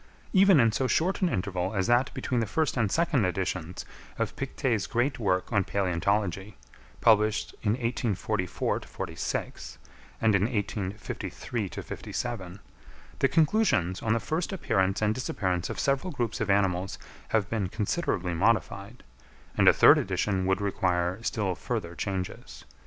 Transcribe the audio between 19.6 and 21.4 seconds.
a third edition would require